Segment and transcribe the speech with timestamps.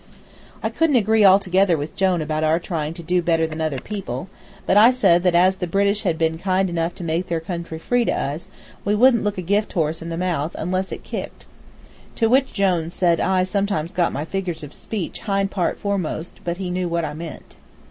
[0.63, 4.29] I couldn't agree altogether with Jone about our trying to do better than other people,
[4.65, 7.77] but I said that as the British had been kind enough to make their country
[7.77, 8.47] free to us,
[8.83, 11.45] we wouldn't look a gift horse in the mouth unless it kicked.
[12.15, 16.57] To which Jone said I sometimes got my figures of speech hind part foremost, but
[16.57, 17.55] he knew what I meant.